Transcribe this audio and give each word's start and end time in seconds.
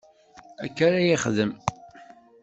Akka 0.65 0.81
ara 0.87 0.99
yexdem. 1.07 1.51